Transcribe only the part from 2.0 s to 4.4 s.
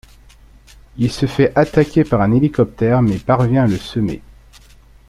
par un hélicoptère mais parvient à le semer.